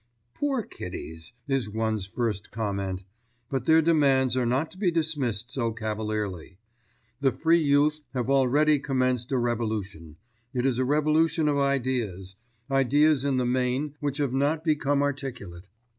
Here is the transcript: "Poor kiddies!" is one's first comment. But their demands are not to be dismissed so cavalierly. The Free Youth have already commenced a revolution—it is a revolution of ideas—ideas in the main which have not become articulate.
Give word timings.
"Poor 0.33 0.63
kiddies!" 0.63 1.31
is 1.47 1.69
one's 1.69 2.07
first 2.07 2.49
comment. 2.49 3.03
But 3.51 3.65
their 3.67 3.83
demands 3.83 4.35
are 4.35 4.47
not 4.47 4.71
to 4.71 4.79
be 4.79 4.89
dismissed 4.89 5.51
so 5.51 5.71
cavalierly. 5.73 6.57
The 7.19 7.31
Free 7.31 7.59
Youth 7.59 8.01
have 8.15 8.27
already 8.27 8.79
commenced 8.79 9.31
a 9.31 9.37
revolution—it 9.37 10.65
is 10.65 10.79
a 10.79 10.85
revolution 10.85 11.47
of 11.47 11.59
ideas—ideas 11.59 13.23
in 13.25 13.37
the 13.37 13.45
main 13.45 13.93
which 13.99 14.17
have 14.17 14.33
not 14.33 14.63
become 14.63 15.03
articulate. 15.03 15.67